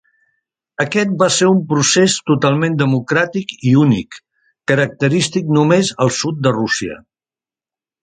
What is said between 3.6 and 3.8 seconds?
i